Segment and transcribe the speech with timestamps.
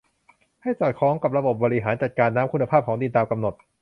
[0.63, 3.53] ให้สอดคล้องกับระบบบริหารจัดการน้ำคุณภาพของดินตามกำหนด